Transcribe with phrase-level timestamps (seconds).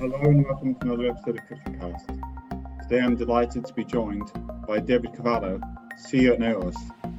[0.00, 2.82] Hello and welcome to another episode of CryptoCast.
[2.82, 4.30] Today I'm delighted to be joined
[4.64, 5.60] by David Carvalho,
[6.08, 6.76] CEO at Naoris,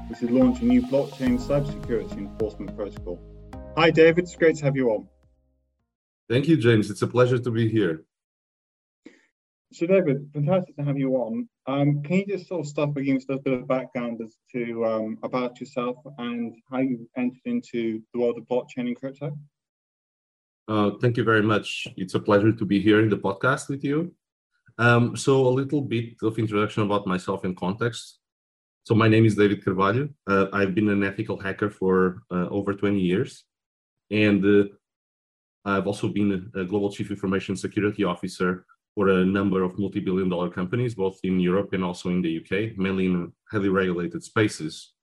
[0.07, 3.19] which is launching a new blockchain cybersecurity enforcement protocol.
[3.75, 5.09] Hi David, it's great to have you on.
[6.29, 6.89] Thank you, James.
[6.89, 8.05] It's a pleasure to be here.
[9.73, 11.50] So David, fantastic to have you on.
[11.68, 14.21] Um, can you just sort of start by giving us a little bit of background
[14.23, 18.96] as to um, about yourself and how you entered into the world of blockchain and
[18.96, 19.38] crypto?
[20.70, 21.88] Uh, thank you very much.
[21.97, 24.13] It's a pleasure to be here in the podcast with you.
[24.78, 28.19] Um, so, a little bit of introduction about myself and context.
[28.83, 30.09] So, my name is David Carvalho.
[30.28, 33.45] Uh, I've been an ethical hacker for uh, over 20 years,
[34.12, 34.66] and uh,
[35.66, 40.52] I've also been a global chief information security officer for a number of multi-billion dollar
[40.52, 44.94] companies, both in Europe and also in the UK, mainly in highly regulated spaces.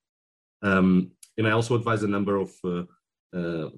[0.61, 2.83] Um, and I also advise a number of uh,
[3.37, 3.69] uh,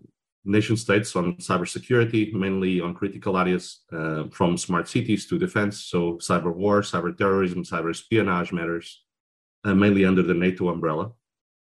[0.50, 6.14] nation states on cybersecurity, mainly on critical areas uh, from smart cities to defense, so
[6.18, 9.04] cyber war, cyber terrorism, cyber espionage matters,
[9.64, 11.12] uh, mainly under the NATO umbrella.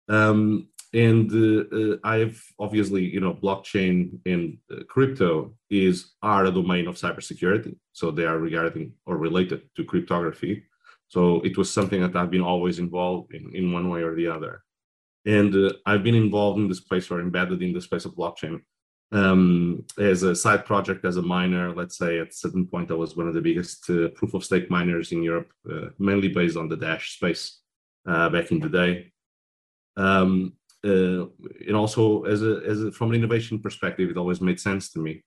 [0.08, 6.52] Um, and uh, uh I've obviously, you know, blockchain and uh, crypto is are a
[6.52, 10.64] domain of cybersecurity, so they are regarding or related to cryptography.
[11.10, 14.28] So it was something that I've been always involved in, in one way or the
[14.28, 14.64] other.
[15.26, 18.62] And uh, I've been involved in the space or embedded in the space of blockchain
[19.12, 21.74] um, as a side project, as a miner.
[21.74, 24.44] Let's say at a certain point, I was one of the biggest uh, proof of
[24.44, 27.62] stake miners in Europe, uh, mainly based on the Dash space
[28.08, 29.12] uh, back in the day.
[29.96, 31.26] Um, uh,
[31.68, 35.00] and also, as a, as a, from an innovation perspective, it always made sense to
[35.00, 35.24] me.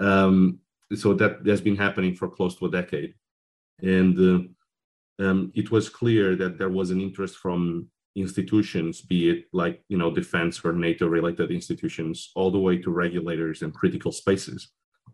[0.00, 0.58] Um,
[0.94, 3.14] so that has been happening for close to a decade.
[3.80, 9.44] And uh, um, it was clear that there was an interest from institutions, be it
[9.52, 14.12] like you know defense or NATO related institutions, all the way to regulators and critical
[14.12, 14.70] spaces,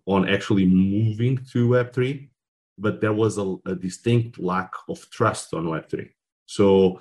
[0.06, 2.28] on actually moving to Web3,
[2.78, 6.10] but there was a, a distinct lack of trust on Web3.
[6.46, 7.00] So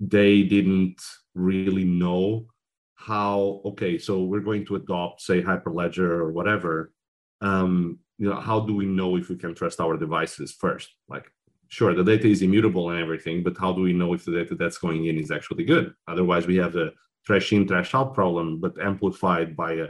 [0.00, 1.00] they didn't
[1.34, 2.46] really know
[2.94, 3.60] how.
[3.64, 6.92] Okay, so we're going to adopt, say, Hyperledger or whatever.
[7.40, 10.94] Um, you know, how do we know if we can trust our devices first?
[11.08, 11.30] Like
[11.68, 14.54] sure the data is immutable and everything but how do we know if the data
[14.54, 15.94] that's going in is actually good?
[16.08, 16.92] Otherwise we have the
[17.24, 19.88] trash in trash out problem but amplified by an,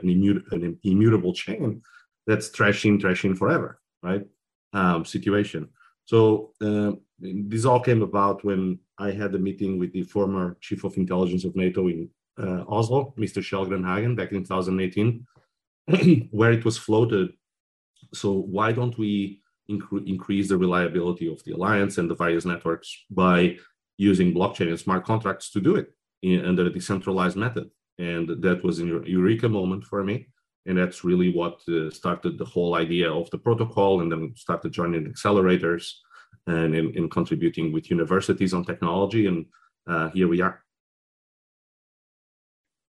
[0.53, 1.83] an immutable chain
[2.27, 4.25] that's trash in trash in forever right?
[4.73, 5.69] Um, situation.
[6.05, 10.85] So uh, this all came about when i had a meeting with the former chief
[10.85, 15.27] of intelligence of nato in uh, oslo mr Kjell Grandhagen back in 2018
[16.31, 17.33] where it was floated.
[18.13, 23.57] So why don't we increase the reliability of the alliance and the various networks by
[23.99, 25.89] using blockchain and smart contracts to do it
[26.23, 27.71] in, under a decentralized method.
[27.99, 30.29] And that was a eureka moment for me.
[30.67, 34.73] And that's really what uh, started the whole idea of the protocol, and then started
[34.73, 35.93] joining accelerators
[36.47, 39.27] and in, in contributing with universities on technology.
[39.27, 39.47] And
[39.87, 40.66] uh, here we are.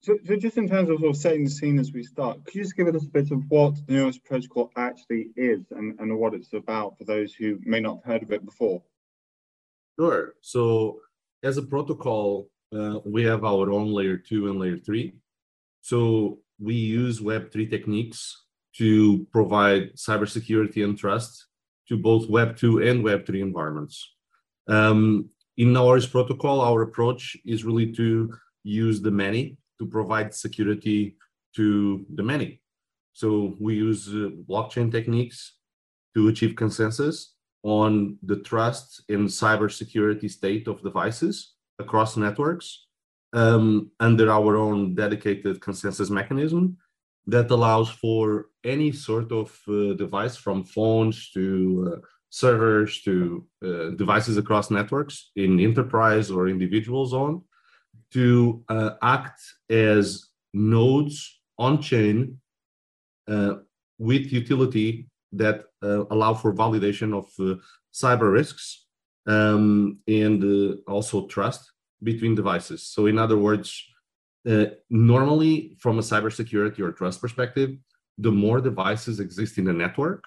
[0.03, 2.55] So, so just in terms of, sort of setting the scene as we start, could
[2.55, 6.17] you just give us a bit of what the Naoris protocol actually is and, and
[6.17, 8.81] what it's about for those who may not have heard of it before?
[9.99, 10.33] Sure.
[10.41, 11.01] So
[11.43, 15.13] as a protocol, uh, we have our own layer two and layer three.
[15.81, 18.45] So we use Web3 techniques
[18.77, 21.45] to provide cybersecurity and trust
[21.89, 24.15] to both Web2 and Web3 environments.
[24.67, 28.33] Um, in our protocol, our approach is really to
[28.63, 31.17] use the many to provide security
[31.55, 32.61] to the many.
[33.13, 35.57] So we use uh, blockchain techniques
[36.15, 37.33] to achieve consensus
[37.63, 42.67] on the trust in cybersecurity state of devices across networks
[43.33, 46.77] um, under our own dedicated consensus mechanism
[47.25, 51.45] that allows for any sort of uh, device from phones to
[51.93, 51.99] uh,
[52.29, 57.41] servers to uh, devices across networks in enterprise or individual zone
[58.13, 62.39] to uh, act as nodes on chain
[63.27, 63.55] uh,
[63.97, 67.59] with utility that uh, allow for validation of uh,
[67.93, 68.85] cyber risks
[69.27, 71.71] um, and uh, also trust
[72.03, 72.83] between devices.
[72.83, 73.83] So, in other words,
[74.49, 77.77] uh, normally from a cybersecurity or trust perspective,
[78.17, 80.23] the more devices exist in a network,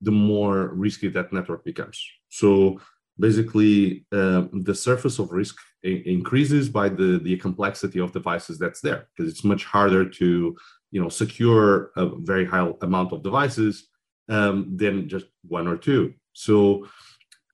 [0.00, 2.00] the more risky that network becomes.
[2.28, 2.80] So,
[3.18, 9.30] basically the surface of risk increases by the the complexity of devices that's there because
[9.30, 10.56] it's much harder to
[10.90, 13.88] you know secure a very high amount of devices
[14.28, 16.14] um, than just one or two.
[16.32, 16.86] So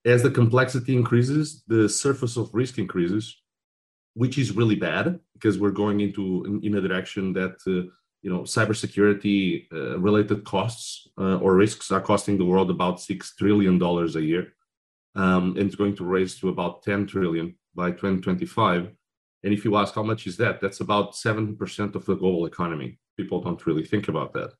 [0.07, 3.37] as the complexity increases the surface of risk increases
[4.15, 7.89] which is really bad because we're going into in, in a direction that uh,
[8.23, 13.35] you know, cybersecurity uh, related costs uh, or risks are costing the world about six
[13.35, 14.53] trillion dollars a year,
[15.15, 18.91] um, and it's going to raise to about 10 trillion by 2025.
[19.43, 22.99] And if you ask how much is that, that's about 7% of the global economy.
[23.17, 24.53] People don't really think about that.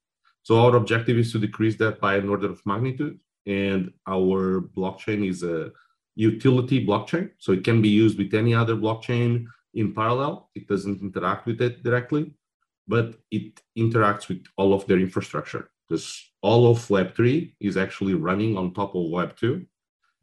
[0.43, 3.19] So our objective is to decrease that by an order of magnitude.
[3.47, 5.71] And our blockchain is a
[6.15, 7.31] utility blockchain.
[7.39, 10.51] So it can be used with any other blockchain in parallel.
[10.55, 12.33] It doesn't interact with it directly
[12.91, 16.07] but it interacts with all of their infrastructure because
[16.43, 19.65] all of Web3 is actually running on top of Web2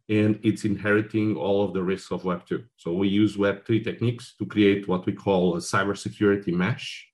[0.09, 2.63] and it's inheriting all of the risks of Web2.
[2.77, 7.07] So we use Web3 techniques to create what we call a cybersecurity mesh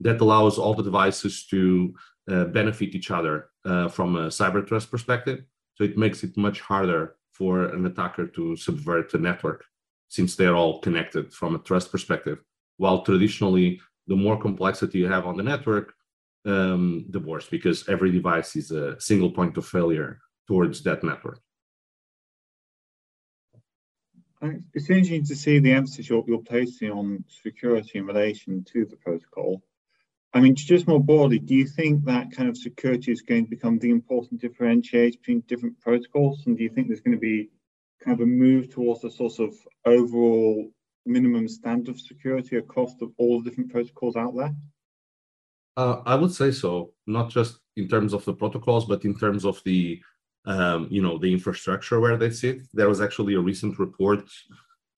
[0.00, 1.94] that allows all the devices to
[2.30, 5.44] uh, benefit each other uh, from a cyber trust perspective.
[5.76, 9.64] So it makes it much harder for an attacker to subvert the network
[10.08, 12.38] since they're all connected from a trust perspective.
[12.76, 15.94] While traditionally the more complexity you have on the network,
[16.44, 21.40] um, the worse, because every device is a single point of failure towards that network.
[24.74, 28.96] It's interesting to see the emphasis you're, you're placing on security in relation to the
[28.96, 29.62] protocol.
[30.32, 33.50] I mean, just more broadly, do you think that kind of security is going to
[33.50, 36.42] become the important differentiator between different protocols?
[36.46, 37.50] And do you think there's going to be
[38.02, 39.54] kind of a move towards a sort of
[39.86, 40.68] overall
[41.06, 44.54] minimum standard of security across the, all the different protocols out there?
[45.76, 49.44] Uh, I would say so, not just in terms of the protocols, but in terms
[49.44, 50.00] of the
[50.46, 52.62] um, you know the infrastructure where they sit.
[52.72, 54.24] There was actually a recent report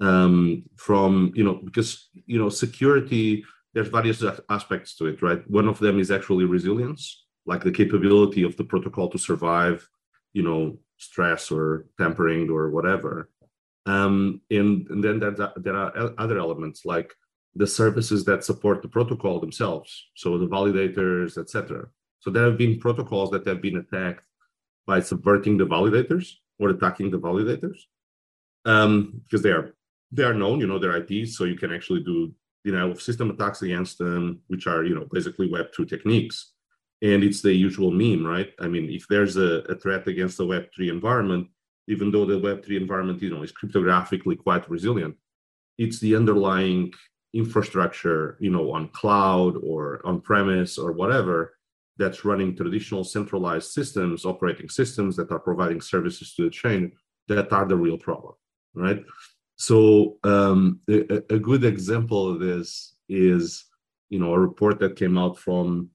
[0.01, 3.45] um, from you know because you know security.
[3.75, 5.49] There's various aspects to it, right?
[5.51, 9.87] One of them is actually resilience, like the capability of the protocol to survive,
[10.33, 13.29] you know, stress or tampering or whatever.
[13.85, 17.15] Um, and, and then there, there are other elements like
[17.55, 21.87] the services that support the protocol themselves, so the validators, etc.
[22.21, 24.25] So there have been protocols that have been attacked
[24.87, 27.79] by subverting the validators or attacking the validators
[28.65, 29.75] um, because they are
[30.13, 32.33] they are known, you know, their IPs, so you can actually do
[32.65, 36.53] denial of system attacks against them, which are you know basically Web two techniques.
[37.03, 38.53] And it's the usual meme, right?
[38.59, 41.49] I mean, if there's a, a threat against the Web three environment,
[41.89, 45.15] even though the Web3 environment you know, is cryptographically quite resilient,
[45.79, 46.93] it's the underlying
[47.35, 51.56] infrastructure, you know, on cloud or on premise or whatever
[51.99, 56.93] that's running traditional centralized systems, operating systems that are providing services to the chain
[57.29, 58.35] that are the real problem,
[58.75, 59.03] right?
[59.57, 63.65] So um, a, a good example of this is,
[64.11, 65.91] you know, a report that came out from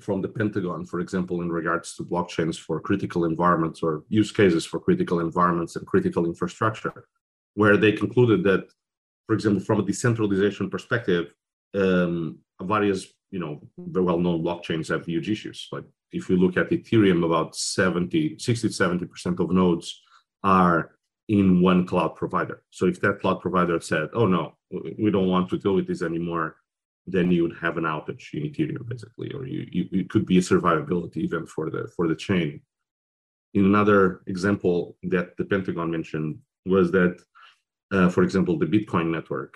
[0.00, 4.66] from the Pentagon, for example, in regards to blockchains for critical environments or use cases
[4.66, 7.08] for critical environments and critical infrastructure,
[7.54, 8.68] where they concluded that,
[9.26, 11.32] for example, from a decentralization perspective,
[11.74, 15.68] um, various you know very well-known blockchains have huge issues.
[15.72, 20.02] Like if you look at Ethereum, about 70, 60 70% of nodes
[20.42, 20.92] are
[21.28, 22.62] in one cloud provider.
[22.70, 26.02] So if that cloud provider said, oh no, we don't want to deal with this
[26.02, 26.56] anymore,
[27.06, 30.38] then you would have an outage in Ethereum basically, or you, you it could be
[30.38, 32.60] a survivability event for the for the chain.
[33.54, 37.16] In another example that the Pentagon mentioned was that,
[37.92, 39.54] uh, for example, the Bitcoin network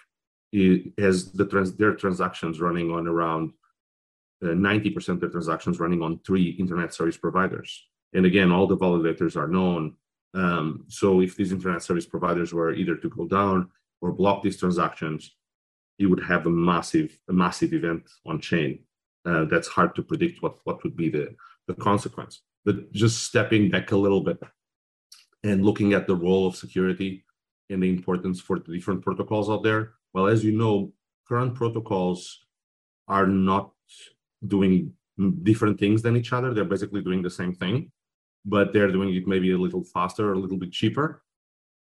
[0.53, 3.53] it has the trans- their transactions running on around
[4.49, 7.87] 90% of transactions running on three internet service providers.
[8.13, 9.95] And again, all the validators are known.
[10.35, 14.57] Um, so if these internet service providers were either to go down or block these
[14.57, 15.35] transactions,
[16.01, 18.79] you would have a massive a massive event on chain
[19.27, 21.27] uh, that's hard to predict what what would be the
[21.69, 24.41] the consequence but just stepping back a little bit
[25.45, 27.23] and looking at the role of security
[27.69, 30.91] and the importance for the different protocols out there well as you know
[31.29, 32.47] current protocols
[33.07, 33.73] are not
[34.47, 34.93] doing
[35.43, 37.91] different things than each other they're basically doing the same thing
[38.45, 41.23] but they're doing it maybe a little faster a little bit cheaper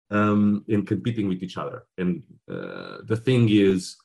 [0.09, 3.97] um, in competing with each other and uh, the thing is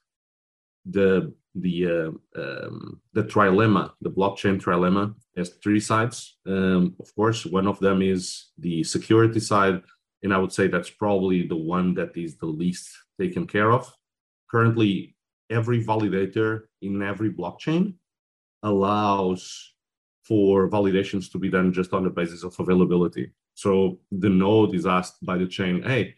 [0.85, 6.39] the the uh, um, the trilemma, the blockchain trilemma, has three sides.
[6.47, 9.83] Um, of course, one of them is the security side,
[10.23, 12.89] and I would say that's probably the one that is the least
[13.21, 13.93] taken care of.
[14.51, 15.15] Currently,
[15.51, 17.95] every validator in every blockchain
[18.63, 19.75] allows
[20.23, 23.33] for validations to be done just on the basis of availability.
[23.55, 26.15] So the node is asked by the chain, "Hey,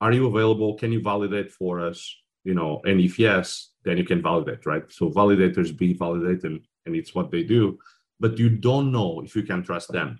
[0.00, 0.74] are you available?
[0.74, 1.98] Can you validate for us?"
[2.44, 4.84] You know, and if yes, then you can validate, right?
[4.90, 7.78] So validators be validated, and it's what they do,
[8.18, 10.18] but you don't know if you can trust them.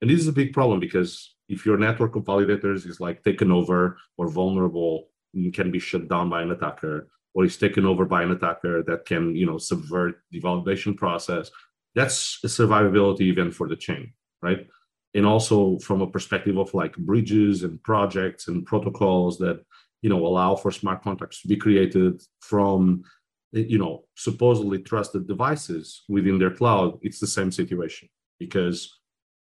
[0.00, 3.50] And this is a big problem because if your network of validators is like taken
[3.50, 7.08] over or vulnerable, you can be shut down by an attacker.
[7.34, 11.50] Or is taken over by an attacker that can, you know, subvert the validation process.
[11.94, 14.66] That's a survivability event for the chain, right?
[15.14, 19.64] And also from a perspective of like bridges and projects and protocols that,
[20.02, 23.04] you know, allow for smart contracts to be created from,
[23.52, 29.00] you know, supposedly trusted devices within their cloud, it's the same situation because,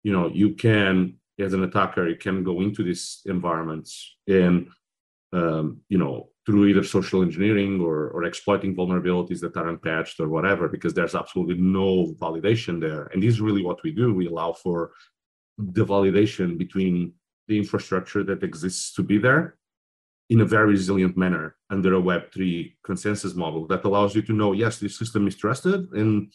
[0.02, 4.68] you know, you can, as an attacker, you can go into these environments and,
[5.32, 10.28] um, you know, through either social engineering or, or exploiting vulnerabilities that aren't patched or
[10.28, 13.04] whatever, because there's absolutely no validation there.
[13.12, 14.12] And this is really what we do.
[14.12, 14.92] We allow for
[15.56, 17.14] the validation between
[17.48, 19.56] the infrastructure that exists to be there
[20.30, 24.52] in a very resilient manner under a Web3 consensus model that allows you to know,
[24.52, 26.32] yes, this system is trusted and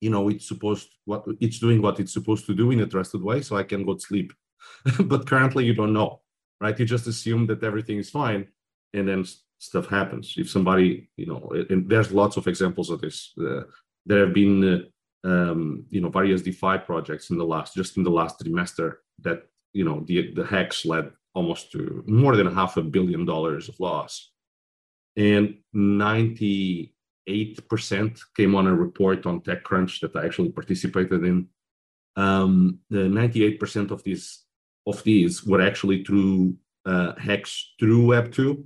[0.00, 3.22] you know it's supposed what it's doing what it's supposed to do in a trusted
[3.22, 4.32] way, so I can go to sleep.
[5.04, 6.22] but currently you don't know,
[6.58, 6.78] right?
[6.78, 8.48] You just assume that everything is fine
[8.94, 9.24] and then
[9.60, 10.34] stuff happens.
[10.36, 13.32] If somebody, you know, and there's lots of examples of this.
[13.38, 13.62] Uh,
[14.06, 14.88] there have been,
[15.24, 18.96] uh, um, you know, various DeFi projects in the last, just in the last trimester
[19.20, 19.42] that,
[19.72, 23.78] you know, the the hacks led almost to more than half a billion dollars of
[23.78, 24.32] loss,
[25.16, 26.90] and 98%
[28.36, 31.48] came on a report on TechCrunch that I actually participated in.
[32.16, 34.44] Um, the 98% of these
[34.86, 36.56] of these were actually through
[36.86, 38.64] uh, hacks through Web2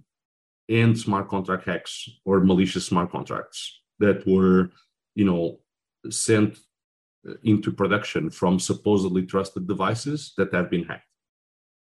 [0.69, 4.71] and smart contract hacks or malicious smart contracts that were,
[5.15, 5.61] you know,
[6.11, 6.59] sent
[7.29, 11.07] uh, into production from supposedly trusted devices that have been hacked.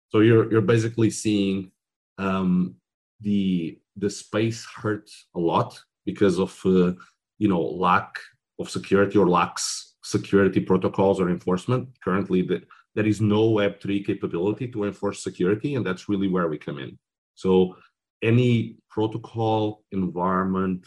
[0.09, 1.71] So you're you're basically seeing
[2.19, 2.77] um,
[3.21, 6.93] the the space hurt a lot because of uh,
[7.39, 8.19] you know lack
[8.59, 11.89] of security or lacks security protocols or enforcement.
[12.03, 12.63] Currently, the,
[12.95, 16.99] there is no Web3 capability to enforce security, and that's really where we come in.
[17.35, 17.77] So
[18.23, 20.85] any protocol environment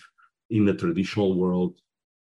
[0.49, 1.79] in the traditional world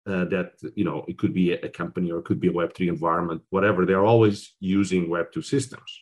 [0.08, 2.88] uh, that you know it could be a company or it could be a web3
[2.88, 6.00] environment whatever they're always using web2 systems.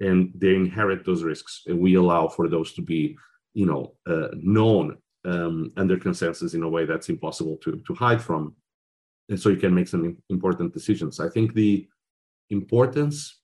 [0.00, 1.62] And they inherit those risks.
[1.66, 3.16] And we allow for those to be
[3.54, 8.22] you know uh, known um, under consensus in a way that's impossible to to hide
[8.22, 8.54] from.
[9.30, 11.20] And so you can make some important decisions.
[11.20, 11.86] I think the
[12.50, 13.37] importance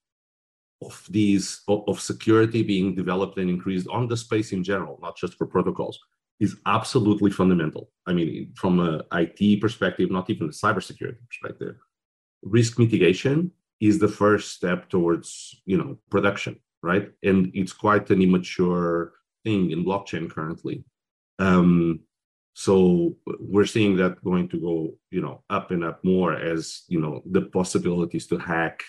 [0.85, 5.35] of these of security being developed and increased on the space in general, not just
[5.35, 5.99] for protocols,
[6.41, 7.91] is absolutely fundamental.
[8.07, 11.77] I mean, from a IT perspective, not even a cybersecurity perspective,
[12.43, 17.11] risk mitigation is the first step towards you know production, right?
[17.23, 19.13] And it's quite an immature
[19.45, 20.85] thing in blockchain currently.
[21.39, 22.01] Um,
[22.55, 27.01] so we're seeing that going to go you know up and up more as you
[27.01, 28.85] know the possibilities to hack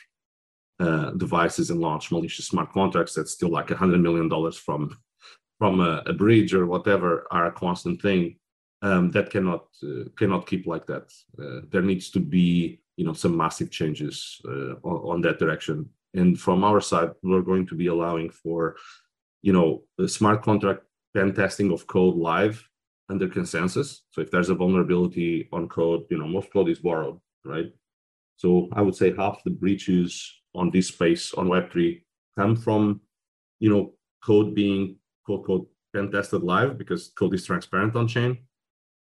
[0.80, 4.98] uh, devices and launch malicious smart contracts that's still like a hundred million dollars from
[5.58, 8.36] from a, a, bridge or whatever are a constant thing
[8.82, 11.12] um, that cannot uh, cannot keep like that.
[11.40, 15.90] Uh, there needs to be you know some massive changes uh, on, on, that direction.
[16.14, 18.76] And from our side, we're going to be allowing for
[19.42, 20.82] you know smart contract
[21.14, 22.68] pen testing of code live
[23.10, 24.02] under consensus.
[24.12, 27.72] So if there's a vulnerability on code, you know most code is borrowed, right?
[28.38, 32.02] So I would say half the breaches on this space on Web3
[32.38, 33.02] come from,
[33.60, 33.94] you know,
[34.24, 38.38] code being quote unquote pen tested live because code is transparent on chain.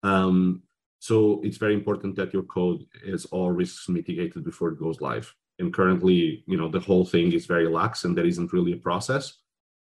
[0.03, 0.63] Um,
[0.99, 5.35] so it's very important that your code is all risks mitigated before it goes live.
[5.59, 8.77] And currently, you know, the whole thing is very lax and there isn't really a
[8.77, 9.39] process.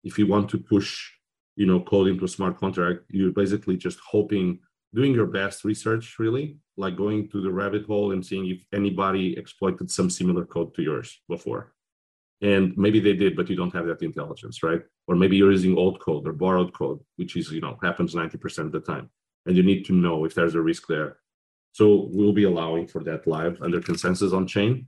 [0.03, 1.09] If you want to push,
[1.55, 4.59] you know, code into a smart contract, you're basically just hoping,
[4.97, 9.37] doing your best research really like going to the rabbit hole and seeing if anybody
[9.37, 11.73] exploited some similar code to yours before.
[12.41, 14.81] And maybe they did, but you don't have that intelligence, right?
[15.07, 18.65] Or maybe you're using old code or borrowed code, which is, you know, happens 90%
[18.65, 19.09] of the time.
[19.45, 21.17] And you need to know if there's a risk there.
[21.73, 24.87] So we'll be allowing for that live under consensus on chain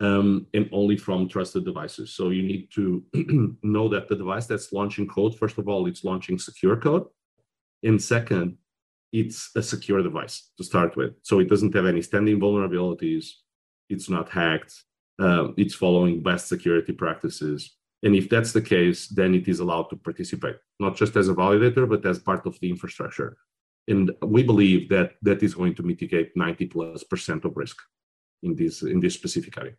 [0.00, 2.14] um, and only from trusted devices.
[2.14, 3.04] So you need to
[3.62, 7.06] know that the device that's launching code, first of all, it's launching secure code.
[7.82, 8.56] And second,
[9.12, 11.14] it's a secure device to start with.
[11.22, 13.26] So it doesn't have any standing vulnerabilities.
[13.88, 14.74] It's not hacked.
[15.18, 17.76] Uh, it's following best security practices.
[18.02, 21.34] And if that's the case, then it is allowed to participate, not just as a
[21.34, 23.36] validator, but as part of the infrastructure.
[23.88, 27.76] And we believe that that is going to mitigate 90 plus percent of risk
[28.42, 29.74] in this in this specific area.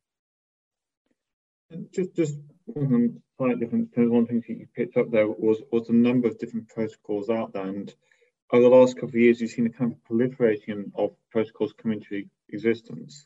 [1.92, 3.90] Just just one slight difference.
[3.96, 7.68] One thing you picked up there was was the number of different protocols out there,
[7.68, 7.94] and
[8.52, 11.92] over the last couple of years, you've seen a kind of proliferation of protocols come
[11.92, 13.26] into existence.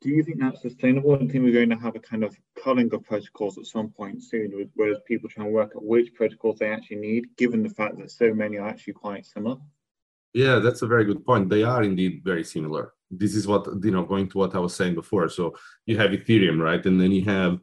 [0.00, 1.14] Do you think that's sustainable?
[1.14, 4.22] And think we're going to have a kind of culling of protocols at some point
[4.22, 7.96] soon, whereas people try and work out which protocols they actually need, given the fact
[7.98, 9.56] that so many are actually quite similar?
[10.34, 11.48] Yeah, that's a very good point.
[11.48, 12.92] They are indeed very similar.
[13.10, 15.28] This is what you know, going to what I was saying before.
[15.28, 15.54] So
[15.86, 17.60] you have Ethereum, right, and then you have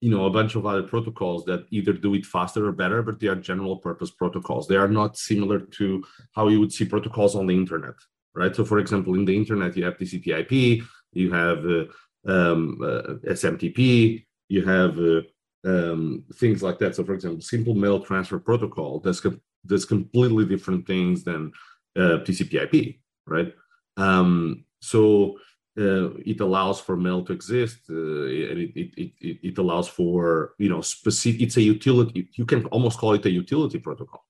[0.00, 3.20] you know a bunch of other protocols that either do it faster or better, but
[3.20, 4.66] they are general purpose protocols.
[4.66, 7.94] They are not similar to how you would see protocols on the internet,
[8.34, 8.54] right?
[8.54, 10.82] So for example, in the internet, you have TCP/IP,
[11.12, 11.84] you have uh,
[12.26, 15.22] um, uh, SMTP, you have uh,
[15.64, 16.94] um, things like that.
[16.94, 21.52] So, for example, simple mail transfer protocol does com- does completely different things than
[21.96, 22.96] uh, TCP/IP,
[23.26, 23.54] right?
[23.96, 25.38] Um, so
[25.76, 30.54] uh, it allows for mail to exist, uh, and it, it, it, it allows for
[30.58, 31.42] you know specific.
[31.42, 32.28] It's a utility.
[32.34, 34.24] You can almost call it a utility protocol.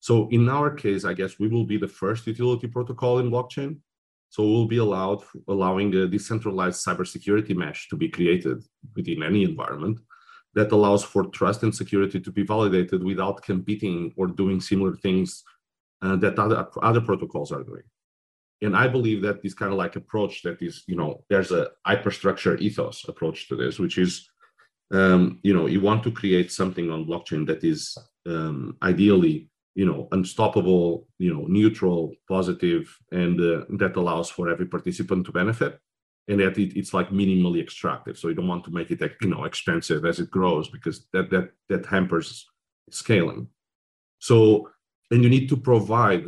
[0.00, 3.78] So in our case, I guess we will be the first utility protocol in blockchain.
[4.28, 8.62] So we'll be allowed allowing a decentralized cybersecurity mesh to be created
[8.94, 9.98] within any environment
[10.54, 15.44] that allows for trust and security to be validated without competing or doing similar things
[16.02, 17.82] uh, that other, other protocols are doing.
[18.62, 21.68] And I believe that this kind of like approach that is, you know, there's a
[21.86, 24.28] hyperstructure ethos approach to this, which is,
[24.92, 27.96] um, you know, you want to create something on blockchain that is
[28.26, 34.66] um, ideally, you know, unstoppable, you know, neutral, positive, and uh, that allows for every
[34.66, 35.78] participant to benefit
[36.28, 38.18] and that it, it's like minimally extractive.
[38.18, 41.30] So you don't want to make it you know expensive as it grows because that
[41.30, 42.46] that that hampers
[42.90, 43.48] scaling.
[44.18, 44.70] So
[45.10, 46.24] and you need to provide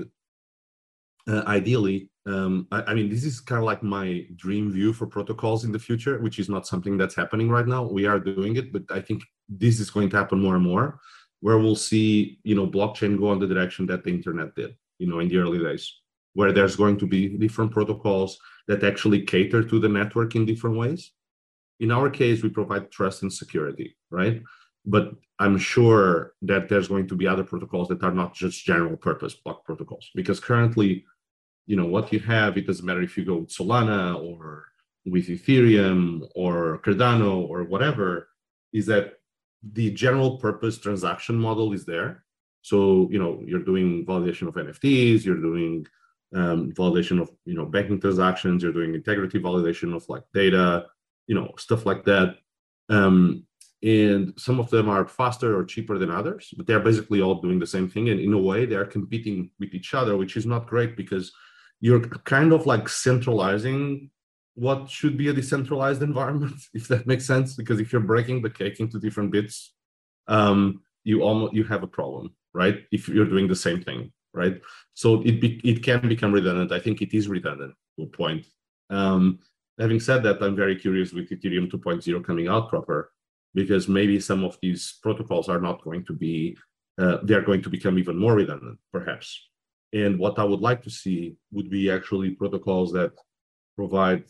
[1.26, 2.10] uh, ideally.
[2.28, 5.72] Um, I, I, mean, this is kind of like my dream view for protocols in
[5.72, 7.82] the future, which is not something that's happening right now.
[7.84, 11.00] We are doing it, but I think this is going to happen more and more,
[11.40, 15.06] where we'll see, you know, blockchain go on the direction that the internet did, you
[15.08, 15.90] know, in the early days,
[16.34, 20.76] where there's going to be different protocols that actually cater to the network in different
[20.76, 21.12] ways.
[21.80, 24.42] In our case, we provide trust and security, right?
[24.84, 28.96] But I'm sure that there's going to be other protocols that are not just general
[28.98, 31.06] purpose block protocols because currently,
[31.68, 34.64] you know, what you have, it doesn't matter if you go with Solana or
[35.06, 38.28] with Ethereum or Cardano or whatever,
[38.72, 39.20] is that
[39.62, 42.24] the general purpose transaction model is there.
[42.62, 45.86] So, you know, you're doing validation of NFTs, you're doing
[46.34, 50.86] um, validation of you know banking transactions you're doing integrity validation of like data
[51.26, 52.36] you know stuff like that
[52.90, 53.44] um,
[53.82, 57.58] and some of them are faster or cheaper than others but they're basically all doing
[57.58, 60.66] the same thing and in a way they're competing with each other which is not
[60.66, 61.32] great because
[61.80, 64.10] you're kind of like centralizing
[64.54, 68.50] what should be a decentralized environment if that makes sense because if you're breaking the
[68.50, 69.74] cake into different bits
[70.26, 74.60] um, you almost you have a problem right if you're doing the same thing right?
[74.94, 76.72] So it be, it can become redundant.
[76.72, 78.46] I think it is redundant to a point.
[78.90, 79.40] Um,
[79.78, 83.12] having said that, I'm very curious with Ethereum 2.0 coming out proper,
[83.54, 86.56] because maybe some of these protocols are not going to be,
[86.98, 89.48] uh, they are going to become even more redundant, perhaps.
[89.92, 93.12] And what I would like to see would be actually protocols that
[93.76, 94.24] provide,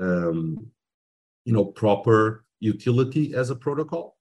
[0.00, 0.66] um,
[1.44, 4.16] you know, proper utility as a protocol.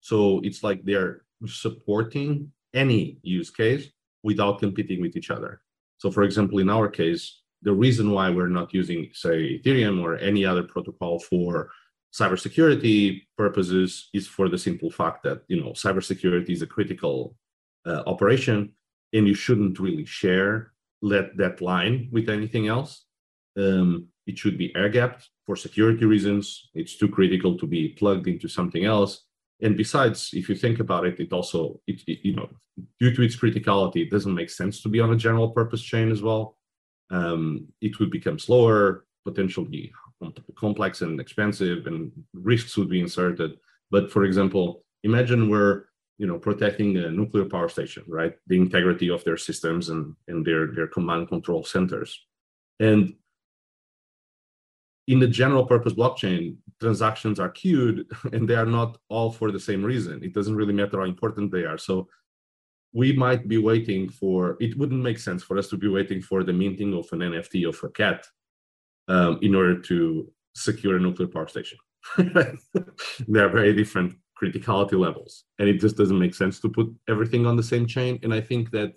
[0.00, 3.88] So it's like they're supporting any use case
[4.22, 5.62] without competing with each other.
[5.98, 10.16] So, for example, in our case, the reason why we're not using, say, Ethereum or
[10.16, 11.70] any other protocol for
[12.12, 17.36] cybersecurity purposes is for the simple fact that you know cybersecurity is a critical
[17.86, 18.72] uh, operation,
[19.12, 23.04] and you shouldn't really share let that line with anything else.
[23.56, 26.68] Um, it should be air gapped for security reasons.
[26.74, 29.24] It's too critical to be plugged into something else
[29.60, 32.48] and besides if you think about it it also it, it, you know
[33.00, 36.10] due to its criticality it doesn't make sense to be on a general purpose chain
[36.10, 36.56] as well
[37.10, 39.92] um, it would become slower potentially
[40.56, 43.52] complex and expensive and risks would be inserted
[43.90, 45.84] but for example imagine we're
[46.18, 50.44] you know protecting a nuclear power station right the integrity of their systems and and
[50.44, 52.20] their their command control centers
[52.80, 53.14] and
[55.08, 59.58] in the general purpose blockchain, transactions are queued and they are not all for the
[59.58, 60.22] same reason.
[60.22, 61.78] It doesn't really matter how important they are.
[61.78, 62.08] So
[62.92, 66.44] we might be waiting for, it wouldn't make sense for us to be waiting for
[66.44, 68.26] the minting of an NFT of a cat
[69.08, 71.78] um, in order to secure a nuclear power station.
[72.18, 75.44] they are very different criticality levels.
[75.58, 78.18] And it just doesn't make sense to put everything on the same chain.
[78.22, 78.92] And I think that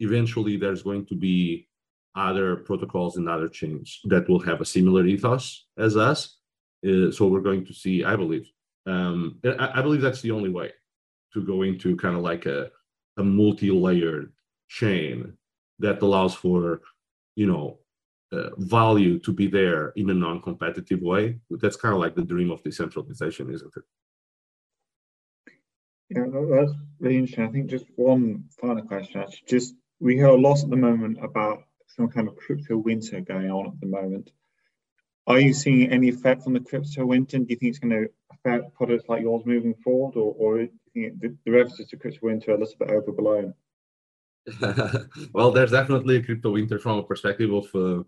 [0.00, 1.68] eventually there's going to be
[2.14, 6.38] other protocols and other chains that will have a similar ethos as us.
[6.86, 8.50] Uh, so we're going to see, I believe,
[8.86, 10.72] um, I, I, believe that's the only way
[11.32, 12.70] to go into kind of like a,
[13.16, 14.32] a multi-layered
[14.68, 15.32] chain
[15.78, 16.82] that allows for,
[17.36, 17.78] you know,
[18.32, 21.38] uh, value to be there in a non-competitive way.
[21.50, 23.84] That's kind of like the dream of decentralization, isn't it?
[26.14, 27.44] Yeah, that's really interesting.
[27.44, 31.18] I think just one final question, actually, just we hear a lot at the moment
[31.22, 31.62] about
[31.96, 34.30] some kind of crypto winter going on at the moment.
[35.26, 37.38] Are you seeing any effect from the crypto winter?
[37.38, 40.68] Do you think it's going to affect products like yours moving forward, or, or do
[40.94, 43.54] you think the, the references to crypto winter are a little bit overblown?
[45.32, 48.02] well, there's definitely a crypto winter from a perspective of uh,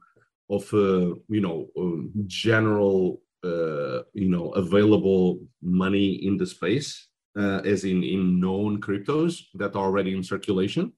[0.50, 7.06] of uh, you know um, general uh, you know available money in the space,
[7.36, 10.92] uh, as in in known cryptos that are already in circulation.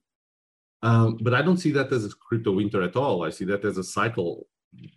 [0.83, 3.23] Um, but I don't see that as a crypto winter at all.
[3.23, 4.47] I see that as a cycle.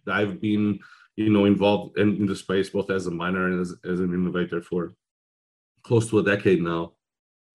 [0.07, 0.81] I've been
[1.17, 4.13] you know involved in, in the space both as a miner and as, as an
[4.15, 4.95] innovator for
[5.83, 6.93] close to a decade now,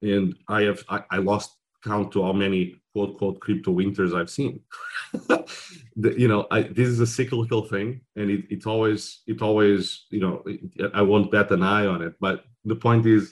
[0.02, 4.30] and I have I, I lost count to how many quote quote crypto winters I've
[4.30, 4.62] seen.
[5.14, 10.06] the, you know, I, this is a cyclical thing, and it, it's always it always
[10.10, 12.16] you know it, I won't bet an eye on it.
[12.20, 13.32] But the point is,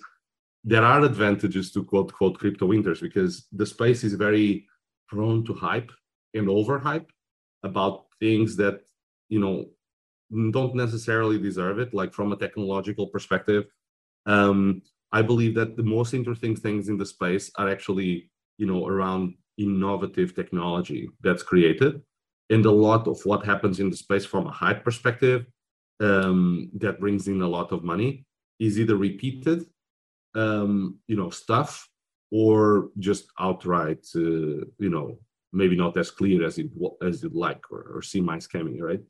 [0.63, 4.65] there are advantages to quote quote crypto winters because the space is very
[5.07, 5.91] prone to hype
[6.33, 7.09] and overhype
[7.63, 8.81] about things that
[9.29, 9.69] you know
[10.51, 11.93] don't necessarily deserve it.
[11.93, 13.65] Like from a technological perspective,
[14.25, 18.87] um, I believe that the most interesting things in the space are actually you know
[18.87, 22.01] around innovative technology that's created
[22.49, 25.45] and a lot of what happens in the space from a hype perspective
[25.99, 28.25] um, that brings in a lot of money
[28.59, 29.65] is either repeated
[30.35, 31.87] um, you know stuff
[32.31, 35.17] or just outright uh, you know
[35.51, 36.69] maybe not as clear as it
[37.03, 39.01] as you'd like or, or semi scamming right?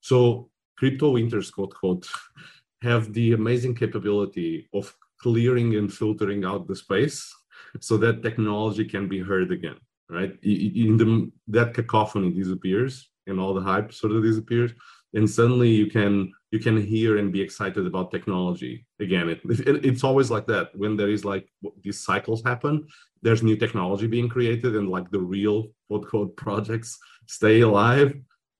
[0.00, 2.08] So crypto winters quote quote
[2.82, 7.34] have the amazing capability of clearing and filtering out the space
[7.80, 9.78] so that technology can be heard again
[10.10, 10.32] right?
[10.42, 14.72] In the that cacophony disappears and all the hype sort of disappears
[15.14, 19.84] and suddenly you can you can hear and be excited about technology again it, it,
[19.84, 21.48] it's always like that when there is like
[21.82, 22.86] these cycles happen
[23.22, 28.14] there's new technology being created and like the real quote quote projects stay alive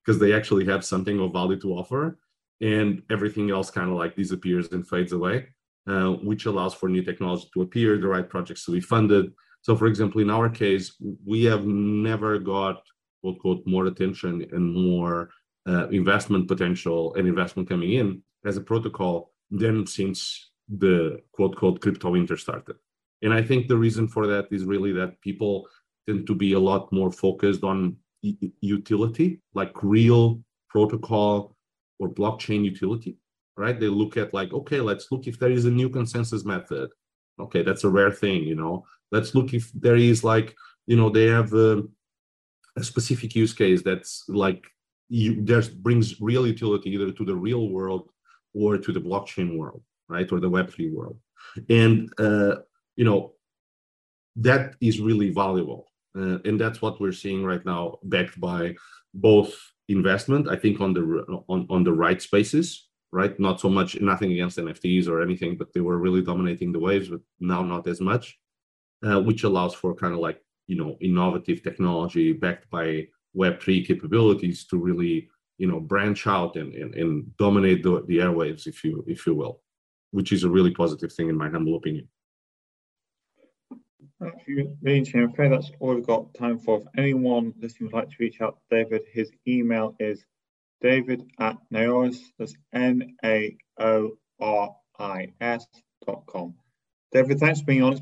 [0.05, 2.19] because they actually have something of value to offer
[2.61, 5.47] and everything else kind of like disappears and fades away
[5.89, 9.33] uh, which allows for new technology to appear, the right projects to be funded.
[9.63, 12.83] So, for example, in our case, we have never got
[13.23, 15.31] quote quote more attention and more
[15.69, 21.81] uh, investment potential and investment coming in as a protocol than since the quote quote
[21.81, 22.77] crypto winter started.
[23.23, 25.69] And I think the reason for that is really that people
[26.07, 31.57] tend to be a lot more focused on utility, like real protocol
[31.99, 33.17] or blockchain utility,
[33.57, 33.79] right?
[33.79, 36.91] They look at like, okay, let's look if there is a new consensus method.
[37.41, 38.85] Okay, that's a rare thing, you know.
[39.13, 40.55] Let's look if there is like,
[40.87, 41.83] you know, they have a,
[42.77, 44.65] a specific use case that's like
[45.09, 48.11] you there's brings real utility either to the real world
[48.55, 51.19] or to the blockchain world, right, or the Web3 world,
[51.69, 52.57] and uh,
[52.97, 53.33] you know
[54.37, 58.75] that is really valuable, uh, and that's what we're seeing right now, backed by
[59.15, 59.55] both
[59.89, 61.03] investment, I think, on the
[61.49, 63.39] on on the right spaces right?
[63.41, 67.09] Not so much, nothing against NFTs or anything, but they were really dominating the waves,
[67.09, 68.39] but now not as much,
[69.07, 73.07] uh, which allows for kind of like, you know, innovative technology backed by
[73.39, 78.67] Web3 capabilities to really, you know, branch out and, and, and dominate the, the airwaves,
[78.67, 79.61] if you, if you will,
[80.11, 82.09] which is a really positive thing in my humble opinion.
[84.21, 86.81] Thank you, really I'm afraid that's all we've got time for.
[86.81, 90.25] If anyone listening would like to reach out to David, his email is
[90.81, 93.57] david at naoris, that's N-A-O-R-I-S
[96.07, 96.55] dot com.
[97.13, 98.01] David, thanks for being on.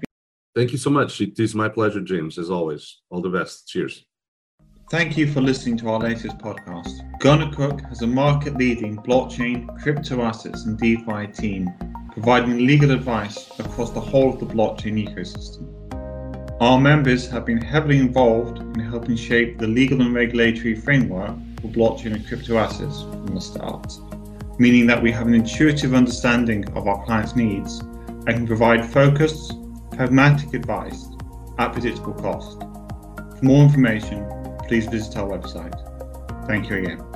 [0.55, 1.20] Thank you so much.
[1.20, 3.03] It is my pleasure, James, as always.
[3.11, 3.68] All the best.
[3.68, 4.07] Cheers.
[4.88, 7.18] Thank you for listening to our latest podcast.
[7.18, 11.72] gunnercooke has a market leading blockchain, crypto assets, and DeFi team
[12.12, 15.66] providing legal advice across the whole of the blockchain ecosystem.
[16.61, 21.66] Our members have been heavily involved in helping shape the legal and regulatory framework for
[21.66, 23.92] blockchain and crypto assets from the start,
[24.61, 29.53] meaning that we have an intuitive understanding of our clients' needs and can provide focused,
[29.90, 31.09] pragmatic advice
[31.59, 32.61] at predictable cost.
[32.61, 34.25] For more information,
[34.68, 35.76] please visit our website.
[36.46, 37.15] Thank you again.